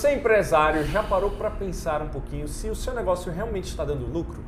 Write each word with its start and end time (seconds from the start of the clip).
Você 0.00 0.14
empresário 0.14 0.82
já 0.86 1.02
parou 1.02 1.32
para 1.32 1.50
pensar 1.50 2.00
um 2.00 2.08
pouquinho 2.08 2.48
se 2.48 2.70
o 2.70 2.74
seu 2.74 2.94
negócio 2.94 3.30
realmente 3.30 3.64
está 3.64 3.84
dando 3.84 4.06
lucro? 4.06 4.42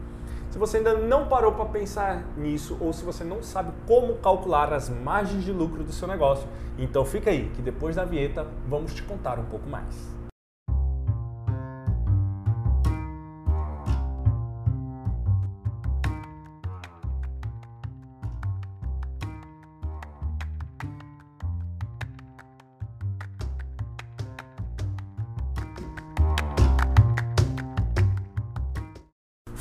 Se 0.48 0.56
você 0.56 0.78
ainda 0.78 0.94
não 0.94 1.28
parou 1.28 1.52
para 1.52 1.66
pensar 1.66 2.24
nisso 2.38 2.74
ou 2.80 2.90
se 2.90 3.04
você 3.04 3.22
não 3.22 3.42
sabe 3.42 3.70
como 3.86 4.14
calcular 4.14 4.72
as 4.72 4.88
margens 4.88 5.44
de 5.44 5.52
lucro 5.52 5.84
do 5.84 5.92
seu 5.92 6.08
negócio, 6.08 6.48
então 6.78 7.04
fica 7.04 7.28
aí 7.28 7.50
que 7.54 7.60
depois 7.60 7.96
da 7.96 8.04
vinheta 8.06 8.46
vamos 8.66 8.94
te 8.94 9.02
contar 9.02 9.38
um 9.38 9.44
pouco 9.44 9.68
mais. 9.68 10.21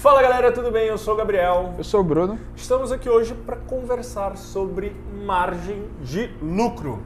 Fala 0.02 0.20
galera, 0.20 0.52
tudo 0.52 0.72
bem? 0.72 0.88
Eu 0.88 0.98
sou 0.98 1.14
o 1.14 1.18
Gabriel. 1.18 1.76
Eu 1.78 1.84
sou 1.84 2.00
o 2.00 2.04
Bruno. 2.04 2.40
Estamos 2.56 2.92
aqui 2.92 3.08
hoje 3.08 3.36
para 3.36 3.56
conversar 3.56 4.36
sobre 4.36 4.96
margem 5.24 5.84
de 6.02 6.28
lucro. 6.42 7.04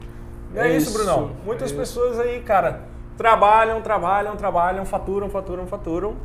É 0.55 0.69
isso, 0.69 0.87
Isso, 0.91 0.97
Brunão. 0.97 1.31
Muitas 1.43 1.73
é 1.73 1.75
pessoas 1.75 2.17
aí, 2.17 2.39
cara, 2.39 2.83
trabalham, 3.17 3.81
trabalham, 3.81 4.37
trabalham, 4.37 4.85
faturam, 4.85 5.29
faturam, 5.29 5.67
faturam 5.67 6.15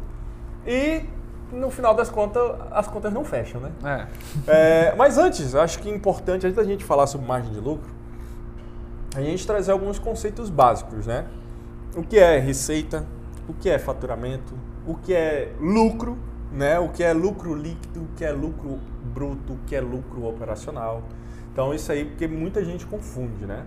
e 0.64 1.03
no 1.50 1.72
final 1.72 1.92
das 1.92 2.09
contas 2.09 2.41
as 2.70 2.87
contas 2.87 3.12
não 3.12 3.25
fecham, 3.25 3.61
né? 3.61 3.72
É. 4.47 4.91
É, 4.91 4.94
mas 4.94 5.19
antes, 5.19 5.56
acho 5.56 5.81
que 5.81 5.91
é 5.91 5.92
importante, 5.92 6.47
antes 6.47 6.55
da 6.55 6.62
gente 6.62 6.84
falar 6.84 7.09
sobre 7.09 7.27
margem 7.27 7.53
de 7.53 7.59
lucro, 7.59 7.91
a 9.16 9.20
gente 9.20 9.44
trazer 9.44 9.72
alguns 9.72 9.98
conceitos 9.98 10.48
básicos, 10.48 11.05
né? 11.05 11.27
O 11.97 12.05
que 12.05 12.16
é 12.16 12.39
receita, 12.39 13.05
o 13.48 13.55
que 13.55 13.69
é 13.69 13.77
faturamento, 13.77 14.55
o 14.87 14.94
que 14.94 15.12
é 15.12 15.50
lucro, 15.59 16.30
né? 16.53 16.79
O 16.79 16.89
que 16.89 17.03
é 17.03 17.12
lucro 17.12 17.55
líquido, 17.55 18.03
o 18.03 18.09
que 18.17 18.25
é 18.25 18.33
lucro 18.33 18.79
bruto, 19.15 19.55
o 19.55 19.59
que 19.67 19.75
é 19.77 19.81
lucro 19.81 20.27
operacional. 20.27 21.03
Então 21.53 21.75
isso 21.75 21.91
aí, 21.91 22.05
porque 22.05 22.27
muita 22.29 22.65
gente 22.65 22.87
confunde, 22.87 23.47
né? 23.47 23.65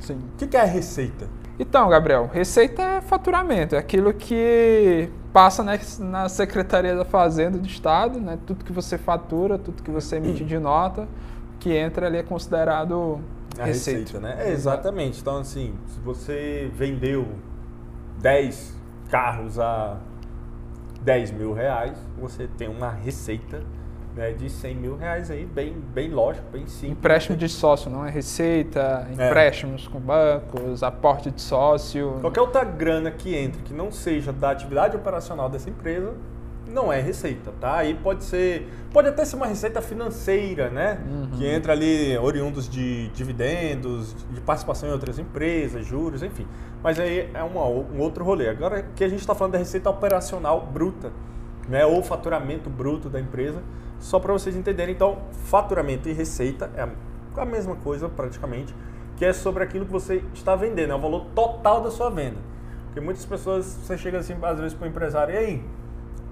Sim. 0.00 0.18
O 0.34 0.46
que 0.46 0.56
é 0.56 0.64
receita? 0.64 1.26
Então, 1.58 1.88
Gabriel, 1.88 2.28
receita 2.32 2.82
é 2.82 3.00
faturamento, 3.00 3.74
é 3.74 3.78
aquilo 3.78 4.12
que 4.12 5.08
passa 5.32 5.62
né, 5.62 5.80
na 6.00 6.28
Secretaria 6.28 6.94
da 6.94 7.04
Fazenda 7.04 7.56
do 7.56 7.66
Estado, 7.66 8.20
né? 8.20 8.38
Tudo 8.46 8.62
que 8.64 8.72
você 8.72 8.98
fatura, 8.98 9.58
tudo 9.58 9.82
que 9.82 9.90
você 9.90 10.16
emite 10.16 10.44
de 10.44 10.58
nota, 10.58 11.08
que 11.58 11.72
entra 11.74 12.06
ali 12.06 12.18
é 12.18 12.22
considerado 12.22 13.20
A 13.58 13.64
receita. 13.64 14.00
receita, 14.00 14.20
né? 14.20 14.36
É, 14.48 14.52
exatamente. 14.52 15.20
Então, 15.20 15.38
assim, 15.38 15.74
se 15.86 15.98
você 16.00 16.70
vendeu 16.74 17.26
10 18.18 18.74
carros 19.10 19.58
a 19.58 19.96
10 21.06 21.30
mil 21.30 21.52
reais, 21.52 21.96
você 22.18 22.48
tem 22.58 22.66
uma 22.68 22.90
receita 22.90 23.62
né, 24.16 24.32
de 24.32 24.50
100 24.50 24.74
mil 24.74 24.96
reais 24.96 25.30
aí, 25.30 25.44
bem, 25.46 25.72
bem 25.94 26.10
lógico, 26.10 26.44
bem 26.50 26.66
simples. 26.66 26.98
Empréstimo 26.98 27.36
de 27.36 27.48
sócio, 27.48 27.88
não 27.88 28.04
é 28.04 28.10
receita, 28.10 29.06
É. 29.16 29.26
empréstimos 29.28 29.86
com 29.86 30.00
bancos, 30.00 30.82
aporte 30.82 31.30
de 31.30 31.40
sócio. 31.40 32.18
Qualquer 32.20 32.40
outra 32.40 32.64
grana 32.64 33.10
que 33.12 33.36
entre 33.36 33.62
que 33.62 33.72
não 33.72 33.92
seja 33.92 34.32
da 34.32 34.50
atividade 34.50 34.96
operacional 34.96 35.48
dessa 35.48 35.70
empresa, 35.70 36.12
não 36.76 36.92
é 36.92 37.00
receita, 37.00 37.52
tá? 37.60 37.76
Aí 37.78 37.94
pode 37.94 38.22
ser, 38.22 38.68
pode 38.92 39.08
até 39.08 39.24
ser 39.24 39.34
uma 39.36 39.46
receita 39.46 39.80
financeira, 39.80 40.68
né? 40.70 41.00
Que 41.38 41.46
entra 41.46 41.72
ali 41.72 42.16
oriundos 42.18 42.68
de 42.68 43.08
dividendos, 43.08 44.14
de 44.30 44.40
participação 44.42 44.88
em 44.88 44.92
outras 44.92 45.18
empresas, 45.18 45.84
juros, 45.86 46.22
enfim. 46.22 46.46
Mas 46.82 47.00
aí 47.00 47.30
é 47.34 47.42
uma, 47.42 47.64
um 47.66 47.98
outro 47.98 48.22
rolê. 48.24 48.48
Agora 48.48 48.84
que 48.94 49.02
a 49.02 49.08
gente 49.08 49.20
está 49.20 49.34
falando 49.34 49.54
da 49.54 49.58
receita 49.58 49.88
operacional 49.90 50.60
bruta, 50.72 51.10
né? 51.68 51.84
Ou 51.86 52.02
faturamento 52.02 52.68
bruto 52.70 53.08
da 53.08 53.18
empresa, 53.18 53.62
só 53.98 54.20
para 54.20 54.32
vocês 54.32 54.54
entenderem. 54.54 54.94
Então, 54.94 55.18
faturamento 55.46 56.08
e 56.08 56.12
receita 56.12 56.70
é 56.76 56.82
a- 56.82 57.42
a 57.42 57.44
mesma 57.46 57.74
coisa 57.76 58.08
praticamente, 58.08 58.74
que 59.16 59.24
é 59.24 59.32
sobre 59.32 59.64
aquilo 59.64 59.86
que 59.86 59.92
você 59.92 60.22
está 60.34 60.54
vendendo, 60.54 60.92
é 60.92 60.94
o 60.94 61.00
valor 61.00 61.24
total 61.34 61.80
da 61.80 61.90
sua 61.90 62.10
venda. 62.10 62.36
Porque 62.86 63.00
muitas 63.00 63.24
pessoas, 63.24 63.64
você 63.66 63.96
chega 63.98 64.18
assim, 64.18 64.36
às 64.42 64.58
vezes, 64.58 64.74
para 64.74 64.86
o 64.86 64.88
empresário, 64.88 65.34
e 65.34 65.38
aí, 65.38 65.64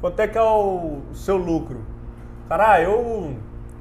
quanto 0.05 0.21
é 0.21 0.29
que 0.29 0.37
é 0.37 0.43
o, 0.43 1.01
seu 1.15 1.39
lucro? 1.39 1.81
Cara, 2.47 2.73
ah, 2.73 2.83
eu, 2.83 3.39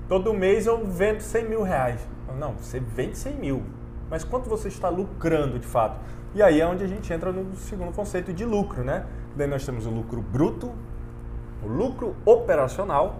todo 0.07 0.33
mês 0.33 0.65
eu 0.65 0.87
vendo 0.87 1.19
100 1.19 1.49
mil 1.49 1.63
reais. 1.63 1.99
Não, 2.39 2.53
você 2.53 2.79
vende 2.79 3.17
100 3.17 3.33
mil, 3.33 3.63
mas 4.09 4.23
quanto 4.23 4.49
você 4.49 4.69
está 4.69 4.87
lucrando 4.87 5.59
de 5.59 5.67
fato? 5.67 5.99
E 6.33 6.41
aí 6.41 6.61
é 6.61 6.65
onde 6.65 6.81
a 6.81 6.87
gente 6.87 7.11
entra 7.11 7.29
no 7.33 7.53
segundo 7.57 7.93
conceito 7.93 8.31
de 8.31 8.45
lucro, 8.45 8.85
né? 8.85 9.05
Daí 9.35 9.47
nós 9.47 9.65
temos 9.65 9.85
o 9.85 9.89
lucro 9.89 10.21
bruto, 10.21 10.71
o 11.61 11.67
lucro 11.67 12.15
operacional 12.25 13.17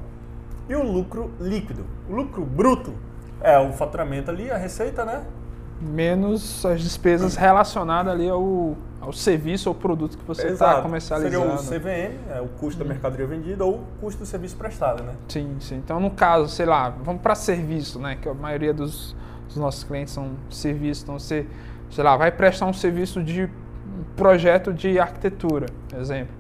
e 0.70 0.74
o 0.74 0.82
lucro 0.82 1.30
líquido. 1.42 1.86
O 2.10 2.16
lucro 2.16 2.46
bruto 2.46 2.94
é 3.42 3.60
o 3.60 3.74
faturamento 3.74 4.32
ali, 4.32 4.50
a 4.50 4.56
receita, 4.56 5.04
né? 5.04 5.26
Menos 5.84 6.66
as 6.66 6.82
despesas 6.82 7.36
relacionadas 7.36 8.14
ali 8.14 8.30
ao, 8.30 8.76
ao 9.02 9.12
serviço 9.12 9.70
ou 9.70 9.76
produto 9.76 10.18
que 10.18 10.24
você 10.24 10.48
está 10.48 10.82
comercializando. 10.82 11.58
Seria 11.58 11.80
o 11.80 11.80
CVM, 11.80 12.32
é 12.32 12.42
o 12.42 12.48
custo 12.48 12.80
da 12.80 12.86
mercadoria 12.86 13.28
vendida 13.28 13.66
ou 13.66 13.76
o 13.76 13.84
custo 14.00 14.22
do 14.22 14.26
serviço 14.26 14.56
prestado, 14.56 15.04
né? 15.04 15.14
Sim, 15.28 15.58
sim. 15.60 15.76
Então, 15.76 16.00
no 16.00 16.10
caso, 16.10 16.48
sei 16.48 16.66
lá, 16.66 16.90
vamos 16.90 17.22
para 17.22 17.36
serviço, 17.36 18.00
né? 18.00 18.18
Que 18.22 18.30
a 18.30 18.34
maioria 18.34 18.74
dos, 18.74 19.16
dos 19.48 19.58
nossos 19.58 19.84
clientes 19.84 20.14
são 20.14 20.32
serviços. 20.50 21.04
Então, 21.04 21.20
você, 21.20 21.46
sei 21.92 22.04
lá, 22.04 22.16
vai 22.16 22.32
prestar 22.32 22.66
um 22.66 22.74
serviço 22.74 23.22
de 23.22 23.50
projeto 24.16 24.74
de 24.74 25.00
arquitetura, 25.00 25.66
exemplo. 26.00 26.34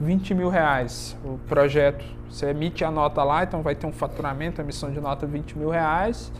20 0.00 0.34
mil 0.34 0.48
reais 0.48 1.16
o 1.24 1.38
projeto. 1.48 2.04
Você 2.30 2.46
emite 2.46 2.84
a 2.84 2.90
nota 2.90 3.22
lá, 3.24 3.44
então 3.44 3.62
vai 3.62 3.74
ter 3.74 3.86
um 3.86 3.92
faturamento, 3.92 4.60
emissão 4.60 4.90
de 4.90 5.00
nota 5.00 5.26
20 5.26 5.58
mil 5.58 5.70
reais. 5.70 6.30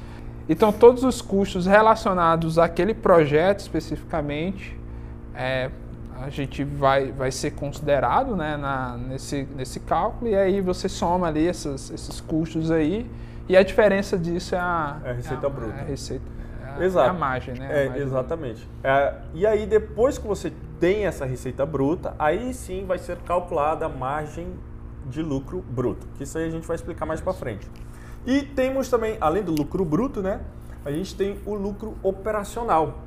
Então, 0.48 0.72
todos 0.72 1.04
os 1.04 1.20
custos 1.20 1.66
relacionados 1.66 2.58
àquele 2.58 2.94
projeto 2.94 3.60
especificamente, 3.60 4.78
é, 5.34 5.70
a 6.20 6.30
gente 6.30 6.64
vai, 6.64 7.12
vai 7.12 7.30
ser 7.30 7.52
considerado 7.52 8.34
né, 8.34 8.56
na, 8.56 8.96
nesse, 8.96 9.46
nesse 9.54 9.78
cálculo, 9.80 10.30
e 10.30 10.34
aí 10.34 10.60
você 10.60 10.88
soma 10.88 11.28
ali 11.28 11.46
essas, 11.46 11.90
esses 11.90 12.20
custos 12.20 12.70
aí, 12.70 13.08
e 13.48 13.56
a 13.56 13.62
diferença 13.62 14.18
disso 14.18 14.54
é 14.54 14.58
a, 14.58 14.96
É 15.04 15.10
a 15.10 15.12
receita 15.12 15.46
é 15.46 15.50
bruta. 15.50 15.74
É 15.76 15.80
a 15.80 15.84
receita, 15.84 16.24
é 16.62 16.80
a, 16.82 16.84
Exato. 16.84 17.06
é 17.06 17.10
a 17.10 17.14
margem, 17.14 17.54
né? 17.54 17.66
a 17.66 17.72
É, 17.72 17.88
margem. 17.88 18.06
exatamente. 18.06 18.68
É, 18.82 19.14
e 19.34 19.46
aí, 19.46 19.66
depois 19.66 20.18
que 20.18 20.26
você 20.26 20.52
tem 20.80 21.06
essa 21.06 21.24
receita 21.24 21.64
bruta, 21.66 22.14
aí 22.18 22.52
sim 22.54 22.84
vai 22.86 22.98
ser 22.98 23.16
calculada 23.18 23.86
a 23.86 23.88
margem 23.88 24.48
de 25.06 25.22
lucro 25.22 25.64
bruto. 25.70 26.06
Que 26.16 26.24
isso 26.24 26.36
aí 26.38 26.46
a 26.46 26.50
gente 26.50 26.66
vai 26.66 26.74
explicar 26.76 27.06
mais 27.06 27.20
para 27.20 27.32
frente. 27.32 27.66
E 28.26 28.42
temos 28.42 28.88
também, 28.88 29.16
além 29.20 29.42
do 29.42 29.52
lucro 29.52 29.84
bruto, 29.84 30.20
né? 30.22 30.40
A 30.84 30.90
gente 30.90 31.14
tem 31.14 31.38
o 31.44 31.54
lucro 31.54 31.96
operacional, 32.02 32.98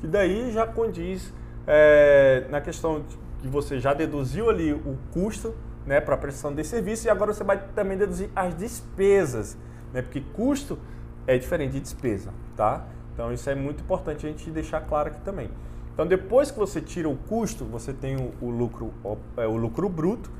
que 0.00 0.06
daí 0.06 0.52
já 0.52 0.66
condiz 0.66 1.32
é, 1.66 2.46
na 2.50 2.60
questão 2.60 3.02
que 3.40 3.48
você 3.48 3.78
já 3.78 3.94
deduziu 3.94 4.50
ali 4.50 4.72
o 4.72 4.96
custo 5.12 5.54
né, 5.86 6.00
para 6.00 6.14
a 6.14 6.18
prestação 6.18 6.52
desse 6.52 6.70
serviço 6.70 7.06
e 7.06 7.10
agora 7.10 7.32
você 7.32 7.42
vai 7.42 7.58
também 7.74 7.96
deduzir 7.96 8.28
as 8.36 8.54
despesas, 8.54 9.56
né? 9.92 10.02
Porque 10.02 10.20
custo 10.34 10.78
é 11.26 11.38
diferente 11.38 11.72
de 11.72 11.80
despesa, 11.80 12.30
tá? 12.56 12.84
Então 13.14 13.32
isso 13.32 13.48
é 13.48 13.54
muito 13.54 13.82
importante 13.82 14.26
a 14.26 14.28
gente 14.30 14.50
deixar 14.50 14.80
claro 14.82 15.08
aqui 15.08 15.20
também. 15.20 15.50
Então 15.94 16.06
depois 16.06 16.50
que 16.50 16.58
você 16.58 16.80
tira 16.80 17.08
o 17.08 17.16
custo, 17.16 17.64
você 17.64 17.92
tem 17.92 18.16
o, 18.16 18.32
o 18.40 18.50
lucro, 18.50 18.92
op- 19.02 19.20
é, 19.36 19.46
o 19.46 19.56
lucro 19.56 19.88
bruto. 19.88 20.30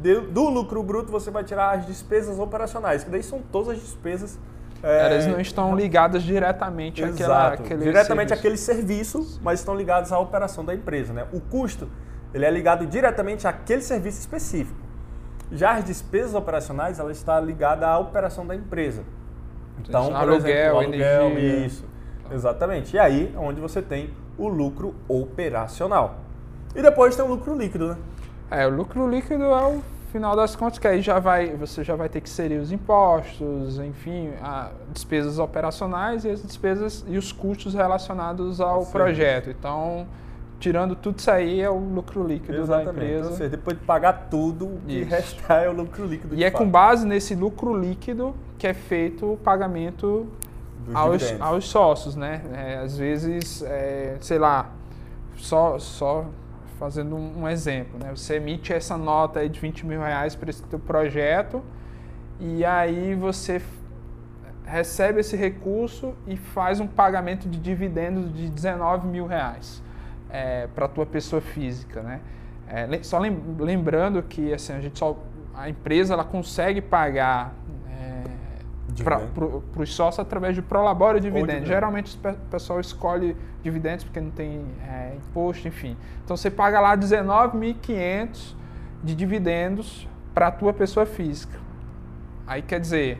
De- 0.00 0.20
do 0.20 0.48
lucro 0.48 0.82
bruto 0.82 1.12
você 1.12 1.30
vai 1.30 1.44
tirar 1.44 1.76
as 1.78 1.86
despesas 1.86 2.38
operacionais, 2.38 3.04
que 3.04 3.10
daí 3.10 3.22
são 3.22 3.40
todas 3.52 3.70
as 3.76 3.78
despesas. 3.80 4.38
é, 4.82 5.06
Elas 5.12 5.26
não 5.26 5.38
estão 5.40 5.76
ligadas 5.76 6.22
diretamente 6.22 7.04
àquela, 7.04 7.48
àquele 7.52 7.84
diretamente 7.84 8.28
serviço. 8.30 8.34
àquele 8.34 8.56
serviço, 8.56 9.40
mas 9.42 9.60
estão 9.60 9.74
ligados 9.74 10.10
à 10.10 10.18
operação 10.18 10.64
da 10.64 10.74
empresa. 10.74 11.12
Né? 11.12 11.26
O 11.32 11.40
custo 11.40 11.86
ele 12.32 12.44
é 12.46 12.50
ligado 12.50 12.86
diretamente 12.86 13.46
àquele 13.46 13.82
serviço 13.82 14.20
específico. 14.20 14.78
Já 15.52 15.72
as 15.72 15.84
despesas 15.84 16.32
operacionais, 16.34 16.98
ela 16.98 17.10
está 17.12 17.38
ligada 17.40 17.86
à 17.86 17.98
operação 17.98 18.46
da 18.46 18.54
empresa. 18.54 19.02
Então, 19.80 20.06
por 20.06 20.14
aluguel, 20.14 20.36
exemplo, 20.36 20.76
o 20.76 20.80
aluguel, 20.80 21.22
energia. 21.30 21.66
isso. 21.66 21.84
Exatamente. 22.30 22.94
E 22.94 22.98
aí 22.98 23.32
é 23.34 23.38
onde 23.38 23.60
você 23.60 23.82
tem 23.82 24.10
o 24.38 24.46
lucro 24.48 24.94
operacional. 25.08 26.20
E 26.74 26.80
depois 26.80 27.16
tem 27.16 27.24
o 27.24 27.28
lucro 27.28 27.54
líquido, 27.56 27.88
né? 27.88 27.96
É, 28.50 28.66
o 28.66 28.70
lucro 28.70 29.08
líquido 29.08 29.44
é 29.44 29.66
o 29.66 29.82
final 30.10 30.34
das 30.34 30.56
contas, 30.56 30.78
que 30.78 30.88
aí 30.88 31.00
já 31.00 31.18
vai, 31.18 31.54
você 31.54 31.84
já 31.84 31.94
vai 31.94 32.08
ter 32.08 32.20
que 32.20 32.28
inserir 32.28 32.58
os 32.58 32.72
impostos, 32.72 33.78
enfim, 33.78 34.30
a, 34.42 34.70
despesas 34.92 35.38
operacionais 35.38 36.24
e 36.24 36.30
as 36.30 36.42
despesas 36.42 37.04
e 37.08 37.16
os 37.16 37.30
custos 37.30 37.74
relacionados 37.74 38.60
ao 38.60 38.82
Sim. 38.82 38.92
projeto. 38.92 39.50
Então, 39.50 40.06
tirando 40.58 40.96
tudo 40.96 41.18
isso 41.18 41.30
aí 41.30 41.60
é 41.60 41.70
o 41.70 41.78
lucro 41.78 42.26
líquido 42.26 42.52
da 42.58 42.62
Exatamente. 42.62 42.90
empresa. 42.90 43.32
Seja, 43.32 43.50
depois 43.50 43.78
de 43.78 43.84
pagar 43.84 44.28
tudo, 44.28 44.66
o 44.66 44.80
que 44.86 45.04
restar 45.04 45.62
é 45.62 45.68
o 45.68 45.72
lucro 45.72 46.04
líquido. 46.04 46.34
E 46.34 46.42
é 46.42 46.50
com 46.50 46.58
fato, 46.58 46.70
base 46.70 47.06
nesse 47.06 47.34
lucro 47.36 47.76
líquido 47.76 48.34
que 48.58 48.66
é 48.66 48.74
feito 48.74 49.34
o 49.34 49.36
pagamento 49.36 50.26
aos, 50.92 51.40
aos 51.40 51.68
sócios, 51.68 52.16
né? 52.16 52.42
É, 52.52 52.78
às 52.78 52.96
vezes, 52.96 53.62
é, 53.62 54.16
sei 54.20 54.38
lá, 54.38 54.70
só, 55.36 55.78
só 55.78 56.26
fazendo 56.80 57.14
um, 57.14 57.46
exemplo, 57.46 57.98
né? 58.02 58.10
Você 58.16 58.36
emite 58.36 58.72
essa 58.72 58.96
nota 58.96 59.46
de 59.46 59.60
20 59.60 59.84
mil 59.84 60.00
reais 60.00 60.34
para 60.34 60.48
esse 60.48 60.62
teu 60.62 60.78
projeto 60.78 61.62
e 62.40 62.64
aí 62.64 63.14
você 63.14 63.60
recebe 64.64 65.20
esse 65.20 65.36
recurso 65.36 66.14
e 66.26 66.38
faz 66.38 66.80
um 66.80 66.86
pagamento 66.86 67.46
de 67.46 67.58
dividendos 67.58 68.32
de 68.32 68.48
19 68.48 69.06
mil 69.06 69.26
reais 69.26 69.82
é, 70.30 70.68
para 70.68 70.86
a 70.86 70.88
tua 70.88 71.04
pessoa 71.04 71.42
física, 71.42 72.00
né? 72.00 72.20
É, 72.66 73.02
só 73.02 73.18
lembrando 73.18 74.22
que 74.22 74.54
assim, 74.54 74.72
a 74.72 74.80
gente 74.80 74.98
só 74.98 75.18
a 75.54 75.68
empresa 75.68 76.14
ela 76.14 76.24
consegue 76.24 76.80
pagar 76.80 77.52
para 79.02 79.82
os 79.82 79.94
sócios 79.94 80.18
através 80.18 80.54
de 80.54 80.62
prolabore 80.62 81.18
e 81.18 81.20
dividendos. 81.20 81.68
Geralmente 81.68 82.16
o 82.16 82.34
pessoal 82.50 82.80
escolhe 82.80 83.36
dividendos 83.62 84.04
porque 84.04 84.20
não 84.20 84.30
tem 84.30 84.64
é, 84.86 85.14
imposto, 85.16 85.66
enfim. 85.68 85.96
Então 86.24 86.36
você 86.36 86.50
paga 86.50 86.80
lá 86.80 86.96
19.500 86.96 88.54
de 89.02 89.14
dividendos 89.14 90.08
para 90.34 90.48
a 90.48 90.50
tua 90.50 90.72
pessoa 90.72 91.06
física. 91.06 91.58
Aí 92.46 92.62
quer 92.62 92.80
dizer, 92.80 93.18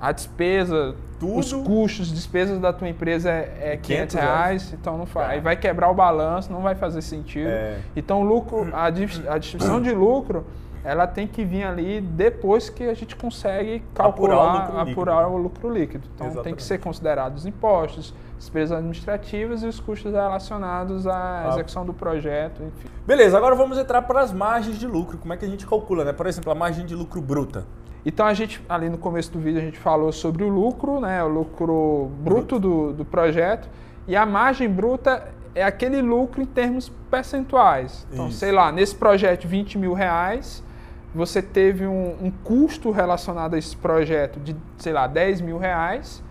a 0.00 0.10
despesa, 0.10 0.96
Tudo. 1.20 1.38
os 1.38 1.52
custos, 1.52 2.12
despesas 2.12 2.58
da 2.58 2.72
tua 2.72 2.88
empresa 2.88 3.30
é, 3.30 3.74
é 3.74 3.76
500 3.76 4.14
reais, 4.16 4.72
então 4.72 4.98
não 4.98 5.06
faz. 5.06 5.30
Aí 5.30 5.40
vai 5.40 5.56
quebrar 5.56 5.90
o 5.90 5.94
balanço, 5.94 6.50
não 6.50 6.60
vai 6.60 6.74
fazer 6.74 7.02
sentido. 7.02 7.48
É. 7.48 7.78
Então 7.94 8.22
o 8.22 8.24
lucro, 8.24 8.68
a, 8.72 8.86
a 8.86 9.38
distribuição 9.38 9.80
de 9.82 9.92
lucro 9.92 10.44
ela 10.84 11.06
tem 11.06 11.26
que 11.26 11.44
vir 11.44 11.64
ali 11.64 12.00
depois 12.00 12.68
que 12.68 12.84
a 12.84 12.94
gente 12.94 13.14
consegue 13.14 13.82
calcular, 13.94 14.34
apurar 14.34 14.48
o 14.48 14.58
lucro, 14.58 14.80
apurar 14.80 15.16
líquido. 15.16 15.34
O 15.34 15.42
lucro 15.42 15.70
líquido. 15.70 16.08
Então 16.14 16.26
Exatamente. 16.26 16.44
tem 16.44 16.54
que 16.54 16.62
ser 16.62 16.78
considerados 16.78 17.42
os 17.42 17.46
impostos, 17.46 18.12
despesas 18.36 18.78
administrativas 18.78 19.62
e 19.62 19.66
os 19.66 19.78
custos 19.78 20.12
relacionados 20.12 21.06
à 21.06 21.44
ah. 21.44 21.48
execução 21.50 21.86
do 21.86 21.94
projeto, 21.94 22.62
enfim. 22.62 22.88
Beleza, 23.06 23.36
agora 23.36 23.54
vamos 23.54 23.78
entrar 23.78 24.02
para 24.02 24.20
as 24.20 24.32
margens 24.32 24.78
de 24.78 24.86
lucro. 24.86 25.18
Como 25.18 25.32
é 25.32 25.36
que 25.36 25.44
a 25.44 25.48
gente 25.48 25.66
calcula, 25.66 26.04
né? 26.04 26.12
Por 26.12 26.26
exemplo, 26.26 26.50
a 26.50 26.54
margem 26.54 26.84
de 26.84 26.94
lucro 26.94 27.20
bruta. 27.20 27.64
Então 28.04 28.26
a 28.26 28.34
gente, 28.34 28.60
ali 28.68 28.88
no 28.88 28.98
começo 28.98 29.30
do 29.30 29.38
vídeo, 29.38 29.60
a 29.60 29.64
gente 29.64 29.78
falou 29.78 30.10
sobre 30.10 30.42
o 30.42 30.48
lucro, 30.48 31.00
né? 31.00 31.22
O 31.22 31.28
lucro 31.28 32.10
bruto, 32.18 32.58
bruto. 32.58 32.58
Do, 32.58 32.92
do 32.92 33.04
projeto. 33.04 33.68
E 34.08 34.16
a 34.16 34.26
margem 34.26 34.68
bruta 34.68 35.28
é 35.54 35.62
aquele 35.62 36.02
lucro 36.02 36.42
em 36.42 36.46
termos 36.46 36.90
percentuais. 37.10 38.06
Então, 38.10 38.28
Isso. 38.28 38.38
sei 38.38 38.50
lá, 38.50 38.72
nesse 38.72 38.96
projeto 38.96 39.46
20 39.46 39.78
mil 39.78 39.92
reais, 39.92 40.64
você 41.14 41.42
teve 41.42 41.86
um, 41.86 42.16
um, 42.22 42.30
custo 42.30 42.90
relacionado 42.90 43.54
a 43.54 43.58
esse 43.58 43.76
projeto 43.76 44.40
de, 44.40 44.56
sei 44.78 44.92
lá, 44.92 45.06
10 45.06 45.40
mil 45.40 45.58
reais, 45.58 46.22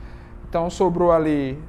então 0.49 0.69
sobrou 0.69 1.11
ali 1.11 1.61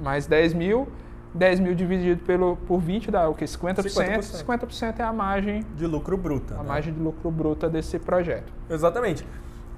mais 0.00 0.26
10 0.26 0.54
mil, 0.54 0.88
10 1.34 1.60
mil 1.60 1.74
dividido 1.74 2.22
pelo, 2.24 2.56
por 2.56 2.78
20 2.78 3.10
dá 3.10 3.28
o 3.28 3.34
que? 3.34 3.44
50%, 3.44 3.84
50%. 3.84 4.44
50% 4.44 5.00
é 5.00 5.02
a 5.02 5.12
margem 5.12 5.64
de 5.76 5.86
lucro 5.86 6.16
bruta. 6.16 6.54
A 6.54 6.58
né? 6.58 6.68
margem 6.68 6.92
de 6.92 7.00
lucro 7.00 7.30
bruta 7.30 7.70
desse 7.70 7.98
projeto. 7.98 8.52
Exatamente. 8.68 9.26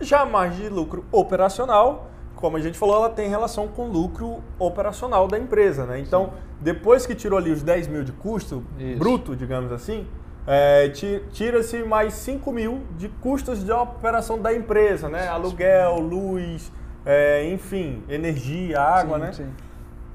Já 0.01 0.23
a 0.23 0.27
margem 0.27 0.65
de 0.65 0.69
lucro 0.69 1.05
operacional, 1.13 2.11
como 2.35 2.57
a 2.57 2.61
gente 2.61 2.77
falou, 2.77 2.97
ela 2.97 3.11
tem 3.11 3.29
relação 3.29 3.69
com 3.69 3.89
o 3.89 3.93
lucro 3.93 4.43
operacional 4.59 5.29
da 5.29 5.39
empresa. 5.39 5.87
Né? 5.87 6.01
Então, 6.01 6.27
Sim. 6.27 6.33
depois 6.61 7.07
que 7.07 7.15
tirou 7.15 7.39
ali 7.39 7.53
os 7.53 7.63
10 7.63 7.87
mil 7.87 8.03
de 8.03 8.11
custo 8.11 8.65
Isso. 8.77 8.99
bruto, 8.99 9.37
digamos 9.37 9.71
assim, 9.71 10.07
é, 10.47 10.89
Tira-se 11.33 11.83
mais 11.85 12.15
5 12.15 12.53
mil 12.53 12.83
de 12.97 13.09
custos 13.09 13.65
de 13.65 13.73
operação 13.73 14.41
da 14.41 14.55
empresa, 14.55 15.09
né? 15.09 15.27
Aluguel, 15.29 15.99
luz, 15.99 16.71
é, 17.05 17.51
enfim, 17.51 18.03
energia, 18.09 18.81
água, 18.81 19.19
sim, 19.19 19.25
né? 19.25 19.33
Sim. 19.33 19.53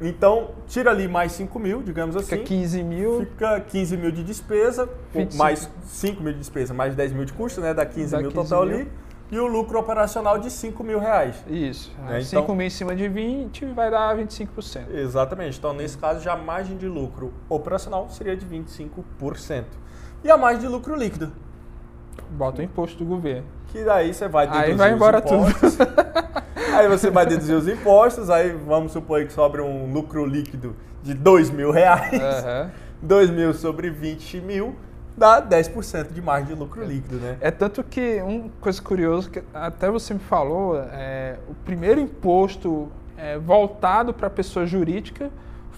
Então, 0.01 0.51
tira 0.67 0.91
ali 0.91 1.07
mais 1.07 1.33
5 1.33 1.59
mil, 1.59 1.81
digamos 1.81 2.15
assim. 2.15 2.37
Fica 2.37 2.43
15 2.43 2.83
mil. 2.83 3.19
Fica 3.19 3.59
15 3.59 3.97
mil 3.97 4.11
de 4.11 4.23
despesa, 4.23 4.87
25. 5.13 5.35
mais 5.35 5.69
5 5.83 6.23
mil 6.23 6.31
de 6.31 6.39
despesa, 6.39 6.73
mais 6.73 6.95
10 6.95 7.11
mil 7.11 7.25
de 7.25 7.33
custo, 7.33 7.59
né? 7.59 7.73
Dá 7.73 7.85
15 7.85 8.11
Dá 8.11 8.19
mil 8.19 8.31
15 8.31 8.49
total 8.49 8.65
mil. 8.65 8.75
ali. 8.75 8.91
E 9.31 9.37
o 9.37 9.45
lucro 9.45 9.77
operacional 9.77 10.39
de 10.39 10.49
5 10.49 10.83
mil 10.83 10.99
reais. 10.99 11.43
Isso. 11.47 11.93
Né? 12.07 12.21
5 12.21 12.43
então, 12.43 12.55
mil 12.55 12.65
em 12.65 12.69
cima 12.69 12.95
de 12.95 13.07
20 13.07 13.65
vai 13.65 13.91
dar 13.91 14.17
25%. 14.17 14.89
Exatamente. 14.91 15.59
Então, 15.59 15.71
nesse 15.73 15.97
caso, 15.97 16.21
já 16.21 16.33
a 16.33 16.37
margem 16.37 16.77
de 16.77 16.87
lucro 16.87 17.31
operacional 17.47 18.09
seria 18.09 18.35
de 18.35 18.45
25% 18.45 19.65
e 20.23 20.29
a 20.29 20.37
margem 20.37 20.61
de 20.61 20.67
lucro 20.67 20.95
líquido. 20.95 21.31
Bota 22.31 22.61
o 22.61 22.63
imposto 22.63 22.97
do 22.97 23.05
governo. 23.05 23.45
Que 23.67 23.83
daí 23.83 24.13
você 24.13 24.27
vai 24.27 24.47
deduzir 24.47 24.65
aí 24.65 24.73
vai 24.73 24.93
embora 24.93 25.19
os 25.19 25.31
impostos. 25.31 25.75
Tudo. 25.75 25.93
aí 26.75 26.87
você 26.87 27.09
vai 27.09 27.25
deduzir 27.25 27.55
os 27.55 27.67
impostos, 27.67 28.29
aí 28.29 28.51
vamos 28.51 28.91
supor 28.91 29.25
que 29.25 29.33
sobre 29.33 29.61
um 29.61 29.91
lucro 29.91 30.25
líquido 30.25 30.75
de 31.01 31.13
2 31.13 31.49
mil 31.49 31.71
reais. 31.71 32.11
Uhum. 32.13 32.69
2 33.01 33.29
mil 33.29 33.53
sobre 33.53 33.89
20 33.89 34.41
mil 34.41 34.75
dá 35.19 35.41
10% 35.41 36.13
de 36.13 36.21
margem 36.21 36.47
de 36.47 36.59
lucro 36.59 36.83
líquido, 36.83 37.17
né? 37.17 37.37
É 37.41 37.51
tanto 37.51 37.83
que, 37.83 38.21
uma 38.21 38.49
coisa 38.61 38.81
curiosa, 38.81 39.29
que 39.29 39.43
até 39.53 39.91
você 39.91 40.13
me 40.13 40.19
falou, 40.19 40.77
é, 40.93 41.35
o 41.47 41.53
primeiro 41.65 41.99
imposto 41.99 42.89
é, 43.17 43.37
voltado 43.37 44.13
para 44.13 44.27
a 44.27 44.29
pessoa 44.29 44.65
jurídica 44.65 45.29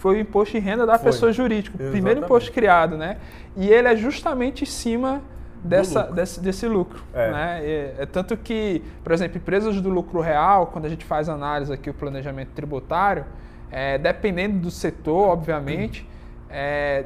foi 0.01 0.15
o 0.17 0.19
imposto 0.19 0.57
de 0.57 0.59
renda 0.59 0.83
da 0.83 0.97
Foi. 0.97 1.11
pessoa 1.11 1.31
jurídica, 1.31 1.77
o 1.77 1.91
primeiro 1.91 2.21
imposto 2.21 2.51
criado, 2.51 2.97
né? 2.97 3.17
E 3.55 3.69
ele 3.69 3.87
é 3.87 3.95
justamente 3.95 4.63
em 4.63 4.65
cima 4.65 5.21
dessa, 5.63 5.99
lucro. 5.99 6.15
Desse, 6.15 6.41
desse, 6.41 6.67
lucro. 6.67 7.03
É. 7.13 7.31
Né? 7.31 7.59
É, 7.61 7.95
é, 7.99 8.05
tanto 8.07 8.35
que, 8.35 8.81
por 9.03 9.13
exemplo, 9.13 9.37
empresas 9.37 9.79
do 9.79 9.91
lucro 9.91 10.19
real, 10.19 10.65
quando 10.67 10.85
a 10.85 10.89
gente 10.89 11.05
faz 11.05 11.29
análise 11.29 11.71
aqui, 11.71 11.87
o 11.87 11.93
planejamento 11.93 12.49
tributário, 12.55 13.25
é, 13.69 13.99
dependendo 13.99 14.57
do 14.57 14.71
setor, 14.71 15.29
obviamente, 15.29 16.09
é, 16.49 17.05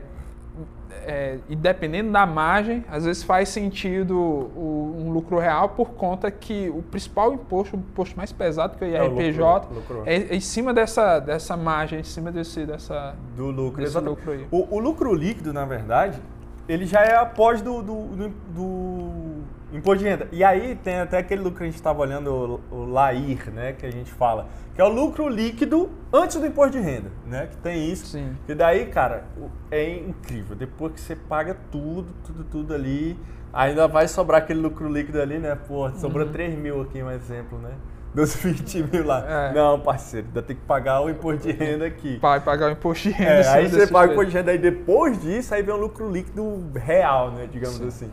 é, 1.06 1.38
e 1.48 1.56
dependendo 1.56 2.12
da 2.12 2.26
margem, 2.26 2.84
às 2.90 3.06
vezes 3.06 3.24
faz 3.24 3.50
sentido 3.50 4.18
o, 4.18 4.96
um 5.00 5.12
lucro 5.12 5.38
real 5.38 5.70
por 5.70 5.92
conta 5.92 6.32
que 6.32 6.70
o 6.70 6.82
principal 6.82 7.34
imposto, 7.34 7.76
o 7.76 7.80
imposto 7.80 8.18
mais 8.18 8.32
pesado 8.32 8.78
que 8.78 8.86
é 8.86 9.02
o 9.02 9.06
IRPJ, 9.06 9.44
é, 9.44 9.54
lucro, 9.54 9.76
lucro. 9.76 10.04
é, 10.06 10.16
é 10.16 10.36
em 10.36 10.40
cima 10.40 10.74
dessa, 10.74 11.20
dessa 11.20 11.56
margem, 11.56 12.00
em 12.00 12.04
cima 12.04 12.32
desse, 12.32 12.66
dessa, 12.66 13.16
do 13.36 13.52
lucro. 13.52 13.84
Desse 13.84 14.00
lucro 14.00 14.32
aí. 14.32 14.48
O, 14.50 14.76
o, 14.76 14.80
lucro 14.80 15.14
líquido, 15.14 15.54
na 15.54 15.66
verdade, 15.66 16.20
ele 16.68 16.86
já 16.86 17.02
é 17.02 17.16
após 17.16 17.62
do, 17.62 17.84
do, 17.84 18.04
do, 18.08 18.30
do 18.50 19.35
Imposto 19.74 20.04
de 20.04 20.10
renda. 20.10 20.28
E 20.32 20.44
aí 20.44 20.76
tem 20.76 21.00
até 21.00 21.18
aquele 21.18 21.42
lucro 21.42 21.58
que 21.60 21.64
a 21.64 21.68
gente 21.68 21.76
estava 21.76 22.00
olhando, 22.00 22.62
o, 22.72 22.76
o 22.76 22.86
LAIR, 22.86 23.52
né, 23.52 23.74
que 23.74 23.86
a 23.86 23.92
gente 23.92 24.12
fala, 24.12 24.48
que 24.74 24.82
é 24.82 24.84
o 24.84 24.90
lucro 24.90 25.28
líquido 25.28 25.90
antes 26.14 26.38
do 26.38 26.46
imposto 26.46 26.78
de 26.78 26.80
renda, 26.80 27.12
né, 27.26 27.48
que 27.48 27.58
tem 27.58 27.92
isso. 27.92 28.06
Sim. 28.08 28.36
E 28.48 28.54
daí, 28.54 28.86
cara, 28.88 29.26
é 29.72 29.98
incrível. 29.98 30.56
Depois 30.56 30.94
que 30.94 31.02
você 31.02 31.16
paga 31.16 31.58
tudo, 31.72 32.08
tudo, 32.24 32.44
tudo 32.46 32.74
ali, 32.74 33.20
ainda 33.52 33.88
vai 33.88 34.08
sobrar 34.08 34.42
aquele 34.42 34.60
lucro 34.60 34.88
líquido 34.88 35.22
ali, 35.22 35.40
né, 35.40 35.58
pô, 35.68 35.90
sobrou 35.92 36.28
uhum. 36.28 36.32
3 36.32 36.58
mil 36.58 36.82
aqui, 36.82 37.02
um 37.02 37.12
exemplo, 37.12 37.58
né. 37.58 37.72
Dos 38.14 38.34
20 38.42 38.84
mil 38.94 39.06
lá. 39.06 39.26
É. 39.28 39.54
Não, 39.54 39.78
parceiro, 39.78 40.28
ainda 40.28 40.42
tem 40.42 40.56
que 40.56 40.62
pagar 40.62 41.02
o 41.02 41.10
imposto 41.10 41.46
de 41.46 41.52
renda 41.52 41.86
aqui. 41.86 42.18
Vai 42.22 42.40
pagar 42.40 42.68
o 42.68 42.72
imposto 42.72 43.10
de 43.10 43.14
renda. 43.14 43.32
É, 43.32 43.48
aí 43.50 43.68
você 43.68 43.88
paga 43.88 44.12
o 44.12 44.14
imposto 44.14 44.32
de 44.32 44.38
renda, 44.38 44.52
aí 44.52 44.58
depois 44.58 45.22
disso, 45.22 45.54
aí 45.54 45.62
vem 45.62 45.76
um 45.76 45.80
lucro 45.80 46.10
líquido 46.10 46.72
real, 46.76 47.32
né, 47.32 47.50
digamos 47.52 47.78
Sim. 47.78 47.88
assim. 47.88 48.12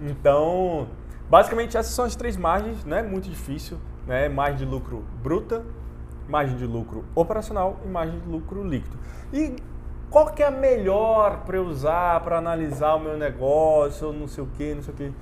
Então, 0.00 0.88
basicamente 1.28 1.76
essas 1.76 1.92
são 1.92 2.04
as 2.04 2.16
três 2.16 2.36
margens, 2.36 2.84
não 2.84 2.96
é 2.96 3.02
muito 3.02 3.28
difícil, 3.28 3.78
né? 4.06 4.28
Margem 4.28 4.58
de 4.58 4.64
lucro 4.64 5.04
bruta, 5.22 5.64
margem 6.28 6.56
de 6.56 6.66
lucro 6.66 7.04
operacional 7.14 7.78
e 7.84 7.88
margem 7.88 8.18
de 8.18 8.28
lucro 8.28 8.62
líquido. 8.62 8.96
E 9.32 9.56
qual 10.10 10.26
que 10.32 10.42
é 10.42 10.46
a 10.46 10.50
melhor 10.50 11.42
para 11.44 11.56
eu 11.56 11.64
usar 11.64 12.20
para 12.20 12.38
analisar 12.38 12.94
o 12.94 13.00
meu 13.00 13.16
negócio, 13.16 14.12
não 14.12 14.28
sei 14.28 14.44
o 14.44 14.46
que, 14.46 14.74
não 14.74 14.82
sei 14.82 14.94
o 14.94 14.96
que? 14.96 15.12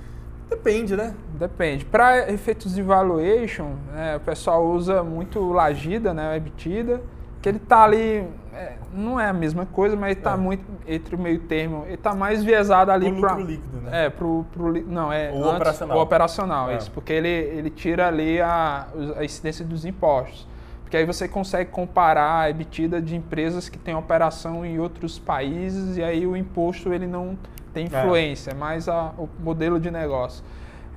Depende, 0.49 0.95
né? 0.95 1.15
Depende. 1.33 1.85
Para 1.85 2.31
efeitos 2.31 2.75
de 2.75 2.81
valuation, 2.81 3.75
né, 3.91 4.17
o 4.17 4.19
pessoal 4.19 4.65
usa 4.67 5.03
muito 5.03 5.51
Lagida, 5.51 6.13
né, 6.13 6.37
EBITDA, 6.37 7.01
que 7.45 7.49
ele 7.49 7.57
está 7.59 7.83
ali, 7.83 8.27
é, 8.55 8.73
não 8.91 9.19
é 9.19 9.27
a 9.27 9.33
mesma 9.33 9.67
coisa, 9.67 9.95
mas 9.95 10.17
está 10.17 10.33
é. 10.33 10.35
muito 10.35 10.65
entre 10.87 11.15
o 11.15 11.19
meio 11.19 11.41
termo, 11.41 11.83
ele 11.85 11.93
está 11.93 12.15
mais 12.15 12.43
viesado 12.43 12.89
ali 12.89 13.21
para 13.21 13.37
o 13.37 13.39
líquido, 13.39 13.81
né? 13.81 14.07
É, 14.07 14.09
pro, 14.09 14.43
pro 14.51 14.73
não, 14.87 15.13
é 15.13 15.31
o 15.31 15.43
antes, 15.43 15.53
operacional. 15.53 15.97
O 15.97 16.01
operacional, 16.01 16.71
é. 16.71 16.77
isso, 16.77 16.89
porque 16.89 17.13
ele, 17.13 17.29
ele 17.29 17.69
tira 17.69 18.07
ali 18.07 18.41
a, 18.41 18.87
a 19.15 19.23
incidência 19.23 19.63
dos 19.63 19.85
impostos. 19.85 20.47
Porque 20.81 20.97
aí 20.97 21.05
você 21.05 21.27
consegue 21.27 21.69
comparar 21.69 22.39
a 22.39 22.49
EBITDA 22.49 22.99
de 22.99 23.15
empresas 23.15 23.69
que 23.69 23.77
têm 23.77 23.93
operação 23.93 24.65
em 24.65 24.79
outros 24.79 25.19
países 25.19 25.97
e 25.97 26.03
aí 26.03 26.25
o 26.25 26.35
imposto 26.35 26.91
ele 26.91 27.05
não 27.05 27.37
tem 27.75 27.83
é. 27.83 27.87
influência, 27.87 28.51
é 28.51 28.53
mais 28.55 28.89
a, 28.89 29.13
o 29.19 29.29
modelo 29.39 29.79
de 29.79 29.91
negócio. 29.91 30.43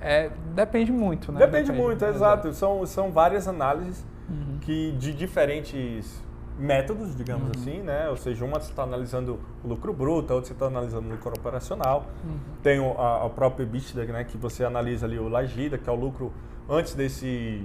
É, 0.01 0.31
depende 0.55 0.93
muito, 0.93 1.31
né? 1.31 1.41
Depende, 1.41 1.65
depende 1.65 1.83
muito, 1.83 2.03
exato. 2.07 2.55
São, 2.55 2.87
são 2.87 3.11
várias 3.13 3.47
análises 3.47 4.03
uhum. 4.31 4.59
que 4.63 4.93
de 4.93 5.13
diferentes 5.13 6.27
métodos, 6.59 7.17
digamos 7.17 7.45
uhum. 7.45 7.53
assim, 7.57 7.83
né? 7.83 8.09
Ou 8.09 8.17
seja, 8.17 8.45
uma 8.45 8.59
você 8.59 8.71
está 8.71 8.83
analisando 8.83 9.39
o 9.65 9.69
lucro 9.69 9.93
bruto, 9.93 10.33
a 10.33 10.37
outra 10.37 10.49
você 10.49 10.53
está 10.53 10.67
analisando 10.67 11.09
o 11.09 11.13
lucro 11.13 11.33
operacional. 11.39 12.07
Uhum. 12.25 12.39
Tem 12.63 12.81
o, 12.81 12.93
a, 12.99 13.27
a 13.27 13.31
própria 13.31 13.65
EBITDA, 13.65 14.05
né? 14.07 14.25
Que 14.25 14.37
você 14.37 14.65
analisa 14.65 15.07
ali 15.07 15.19
o 15.19 15.29
Lagida, 15.29 15.79
que 15.79 15.89
é 15.89 15.93
o 15.93 15.97
lucro 15.97 16.33
antes 16.69 16.95
desse, 16.95 17.65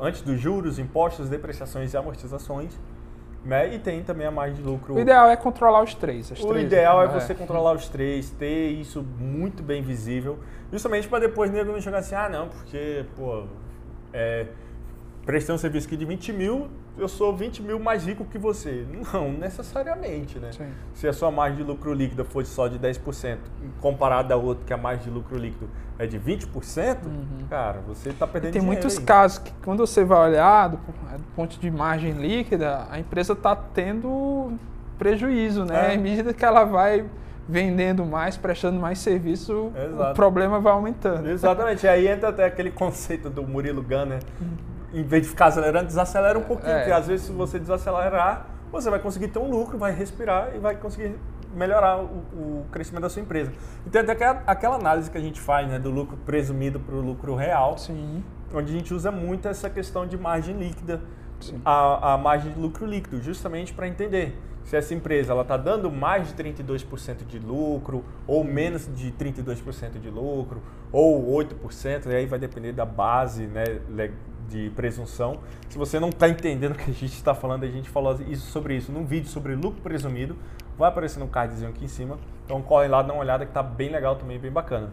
antes 0.00 0.22
dos 0.22 0.38
juros, 0.40 0.78
impostos, 0.78 1.28
depreciações 1.28 1.94
e 1.94 1.96
amortizações. 1.96 2.78
Né? 3.44 3.74
E 3.74 3.78
tem 3.78 4.04
também 4.04 4.24
a 4.26 4.30
margem 4.30 4.56
de 4.56 4.62
lucro. 4.62 4.94
O 4.94 5.00
ideal 5.00 5.28
é 5.28 5.36
controlar 5.36 5.82
os 5.82 5.94
três. 5.94 6.30
o 6.30 6.34
três, 6.34 6.64
ideal 6.64 7.02
é 7.02 7.08
né? 7.08 7.20
você 7.20 7.34
controlar 7.34 7.72
os 7.72 7.88
três, 7.88 8.30
ter 8.30 8.68
isso 8.68 9.02
muito 9.18 9.64
bem 9.64 9.82
visível, 9.82 10.38
justamente 10.70 11.08
para 11.08 11.20
depois 11.20 11.50
o 11.50 11.52
nego 11.52 11.72
não 11.72 11.80
chegar 11.80 11.98
assim, 11.98 12.14
ah 12.14 12.28
não, 12.28 12.48
porque, 12.48 13.04
pô, 13.16 13.44
é, 14.12 14.46
prestei 15.26 15.52
um 15.52 15.58
serviço 15.58 15.88
aqui 15.88 15.96
de 15.96 16.04
20 16.04 16.32
mil, 16.32 16.68
eu 16.98 17.08
sou 17.08 17.34
20 17.34 17.62
mil 17.62 17.78
mais 17.78 18.04
rico 18.06 18.24
que 18.24 18.38
você. 18.38 18.86
Não, 19.12 19.32
necessariamente, 19.32 20.38
né? 20.38 20.50
Sim. 20.52 20.68
Se 20.94 21.08
a 21.08 21.12
sua 21.12 21.30
margem 21.30 21.58
de 21.58 21.62
lucro 21.62 21.92
líquido 21.92 22.24
fosse 22.24 22.50
só 22.50 22.68
de 22.68 22.78
10%, 22.78 23.38
comparado 23.80 24.32
a 24.32 24.36
outro 24.36 24.64
que 24.64 24.72
a 24.72 24.76
margem 24.76 25.04
de 25.04 25.10
lucro 25.10 25.38
líquido 25.38 25.68
é 25.98 26.06
de 26.06 26.18
20%, 26.18 26.96
cara, 27.48 27.80
você 27.86 28.10
está 28.10 28.26
perdendo 28.26 28.52
Tem 28.52 28.60
dinheiro 28.60 28.80
muitos 28.82 28.98
aí. 28.98 29.04
casos 29.04 29.38
que 29.38 29.52
quando 29.64 29.86
você 29.86 30.04
vai 30.04 30.30
olhar 30.30 30.68
do, 30.68 30.76
do 30.76 31.24
ponto 31.34 31.58
de 31.58 31.70
margem 31.70 32.12
líquida, 32.12 32.86
a 32.90 32.98
empresa 32.98 33.32
está 33.32 33.56
tendo 33.56 34.52
prejuízo, 34.98 35.64
né? 35.64 35.92
É. 35.92 35.94
À 35.94 35.98
medida 35.98 36.32
que 36.34 36.44
ela 36.44 36.64
vai 36.64 37.04
vendendo 37.48 38.04
mais, 38.04 38.36
prestando 38.36 38.78
mais 38.78 38.98
serviço, 38.98 39.72
Exato. 39.74 40.12
o 40.12 40.14
problema 40.14 40.60
vai 40.60 40.72
aumentando. 40.72 41.28
Exatamente. 41.28 41.84
E 41.84 41.88
aí 41.88 42.06
entra 42.06 42.28
até 42.28 42.44
aquele 42.44 42.70
conceito 42.72 43.28
do 43.28 43.42
Murilo 43.42 43.82
Gunner. 43.82 44.20
Em 44.92 45.02
vez 45.02 45.22
de 45.22 45.28
ficar 45.30 45.46
acelerando, 45.46 45.86
desacelera 45.86 46.38
um 46.38 46.42
pouquinho. 46.42 46.72
É. 46.72 46.78
Porque 46.80 46.92
às 46.92 47.06
vezes, 47.06 47.26
se 47.26 47.32
você 47.32 47.58
desacelerar, 47.58 48.46
você 48.70 48.90
vai 48.90 48.98
conseguir 48.98 49.28
ter 49.28 49.38
um 49.38 49.50
lucro, 49.50 49.78
vai 49.78 49.92
respirar 49.92 50.54
e 50.54 50.58
vai 50.58 50.76
conseguir 50.76 51.18
melhorar 51.54 51.98
o, 51.98 52.04
o 52.04 52.66
crescimento 52.70 53.02
da 53.02 53.10
sua 53.10 53.22
empresa. 53.22 53.52
Então, 53.86 54.00
até 54.00 54.12
aquela, 54.12 54.42
aquela 54.46 54.76
análise 54.76 55.10
que 55.10 55.18
a 55.18 55.20
gente 55.20 55.40
faz 55.40 55.68
né, 55.68 55.78
do 55.78 55.90
lucro 55.90 56.16
presumido 56.24 56.80
para 56.80 56.94
o 56.94 57.00
lucro 57.00 57.34
real, 57.34 57.76
Sim. 57.76 58.22
onde 58.52 58.72
a 58.72 58.74
gente 58.74 58.94
usa 58.94 59.10
muito 59.10 59.48
essa 59.48 59.68
questão 59.68 60.06
de 60.06 60.16
margem 60.16 60.56
líquida. 60.56 61.00
A, 61.64 62.14
a 62.14 62.18
margem 62.18 62.52
de 62.52 62.58
lucro 62.58 62.86
líquido, 62.86 63.20
justamente 63.22 63.72
para 63.72 63.88
entender 63.88 64.34
se 64.64 64.76
essa 64.76 64.94
empresa 64.94 65.32
ela 65.32 65.42
está 65.42 65.56
dando 65.56 65.90
mais 65.90 66.28
de 66.28 66.34
32% 66.34 67.26
de 67.26 67.38
lucro, 67.38 68.04
ou 68.26 68.44
menos 68.44 68.88
de 68.94 69.10
32% 69.12 69.98
de 70.00 70.10
lucro, 70.10 70.62
ou 70.92 71.34
8%, 71.36 72.06
e 72.06 72.14
aí 72.14 72.26
vai 72.26 72.38
depender 72.38 72.72
da 72.72 72.84
base 72.84 73.46
né, 73.46 73.64
de 74.48 74.70
presunção. 74.70 75.40
Se 75.68 75.78
você 75.78 75.98
não 75.98 76.10
está 76.10 76.28
entendendo 76.28 76.72
o 76.72 76.74
que 76.74 76.90
a 76.90 76.94
gente 76.94 77.14
está 77.14 77.34
falando, 77.34 77.64
a 77.64 77.68
gente 77.68 77.88
falou 77.88 78.16
isso, 78.28 78.50
sobre 78.50 78.76
isso 78.76 78.92
num 78.92 79.04
vídeo 79.04 79.28
sobre 79.28 79.54
lucro 79.54 79.80
presumido, 79.82 80.36
vai 80.78 80.88
aparecer 80.88 81.18
no 81.18 81.28
cardzinho 81.28 81.70
aqui 81.70 81.84
em 81.84 81.88
cima. 81.88 82.18
Então 82.44 82.60
corre 82.62 82.88
lá, 82.88 83.02
dá 83.02 83.12
uma 83.12 83.22
olhada 83.22 83.44
que 83.44 83.50
está 83.50 83.62
bem 83.62 83.90
legal 83.90 84.16
também, 84.16 84.38
bem 84.38 84.50
bacana. 84.50 84.90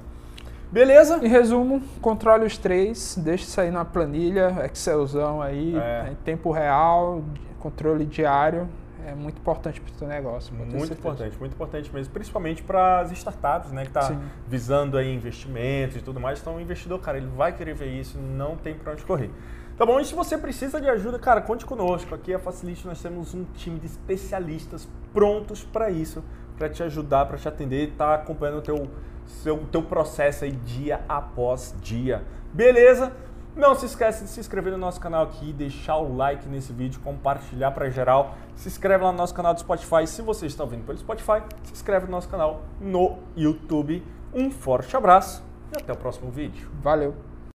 Beleza? 0.71 1.17
Em 1.23 1.27
resumo, 1.27 1.81
controle 1.99 2.45
os 2.45 2.57
três, 2.57 3.17
deixe 3.17 3.45
sair 3.45 3.71
na 3.71 3.83
planilha, 3.83 4.55
Excelzão 4.71 5.41
aí, 5.41 5.75
É. 5.75 6.09
em 6.11 6.15
tempo 6.15 6.51
real, 6.51 7.23
controle 7.59 8.05
diário. 8.05 8.67
É 9.07 9.15
muito 9.15 9.39
importante 9.39 9.81
para 9.81 9.91
o 9.91 9.97
seu 9.97 10.07
negócio. 10.07 10.53
Muito 10.53 10.71
certeza. 10.71 10.93
importante, 10.93 11.39
muito 11.39 11.53
importante 11.53 11.91
mesmo, 11.91 12.13
principalmente 12.13 12.61
para 12.61 12.99
as 12.99 13.11
startups, 13.11 13.71
né, 13.71 13.85
que 13.85 13.91
tá 13.91 14.03
Sim. 14.03 14.19
visando 14.47 14.97
aí 14.97 15.11
investimentos 15.11 15.95
e 15.95 16.01
tudo 16.01 16.19
mais. 16.19 16.39
Então, 16.39 16.57
o 16.57 16.61
investidor, 16.61 16.99
cara, 16.99 17.17
ele 17.17 17.29
vai 17.35 17.51
querer 17.51 17.73
ver 17.73 17.88
isso, 17.88 18.19
não 18.19 18.55
tem 18.55 18.75
para 18.75 18.91
onde 18.93 19.03
correr. 19.03 19.31
Tá 19.79 19.86
bom? 19.86 19.98
E 19.98 20.03
se 20.03 20.13
você 20.13 20.38
precisa 20.38 20.81
de 20.81 20.89
ajuda, 20.89 21.17
cara, 21.17 21.39
conte 21.39 21.65
conosco. 21.65 22.13
Aqui 22.13 22.33
a 22.33 22.38
Facilite 22.38 22.86
nós 22.86 23.01
temos 23.01 23.33
um 23.33 23.45
time 23.55 23.79
de 23.79 23.86
especialistas 23.86 24.86
prontos 25.13 25.63
para 25.63 25.89
isso, 25.89 26.21
para 26.57 26.67
te 26.67 26.83
ajudar, 26.83 27.25
para 27.27 27.38
te 27.38 27.48
atender, 27.48 27.93
tá 27.98 28.13
acompanhando 28.13 28.57
o 28.57 28.62
teu 28.62 28.89
seu 29.25 29.57
teu 29.71 29.81
processo 29.81 30.43
aí 30.43 30.51
dia 30.51 31.00
após 31.07 31.74
dia. 31.81 32.25
Beleza? 32.51 33.13
Não 33.55 33.74
se 33.74 33.86
esquece 33.86 34.25
de 34.25 34.29
se 34.29 34.41
inscrever 34.41 34.74
no 34.74 34.77
nosso 34.77 35.00
canal 35.00 35.24
aqui, 35.24 35.53
deixar 35.53 35.95
o 35.95 36.13
like 36.13 36.45
nesse 36.50 36.74
vídeo, 36.74 37.00
compartilhar 37.00 37.71
para 37.71 37.89
geral. 37.89 38.36
Se 38.57 38.67
inscreve 38.67 39.05
lá 39.05 39.13
no 39.13 39.17
nosso 39.17 39.33
canal 39.33 39.53
do 39.53 39.62
Spotify. 39.62 40.05
Se 40.05 40.21
você 40.21 40.45
está 40.45 40.62
ouvindo 40.62 40.86
pelo 40.86 40.98
Spotify, 40.98 41.41
se 41.63 41.71
inscreve 41.71 42.05
no 42.05 42.12
nosso 42.12 42.27
canal 42.27 42.63
no 42.81 43.19
YouTube. 43.33 44.05
Um 44.33 44.51
forte 44.51 44.98
abraço 44.98 45.41
e 45.74 45.81
até 45.81 45.93
o 45.93 45.98
próximo 45.98 46.29
vídeo. 46.29 46.69
Valeu. 46.81 47.28